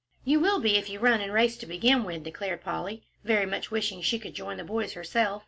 "You 0.23 0.39
will 0.39 0.59
be 0.59 0.77
if 0.77 0.89
you 0.89 0.97
run 0.97 1.21
and 1.21 1.31
race 1.31 1.55
to 1.57 1.67
begin 1.67 2.03
with," 2.05 2.23
declared 2.23 2.63
Polly, 2.63 3.03
very 3.23 3.45
much 3.45 3.69
wishing 3.69 4.01
she 4.01 4.17
could 4.17 4.33
join 4.33 4.57
the 4.57 4.63
boys 4.63 4.93
herself. 4.93 5.39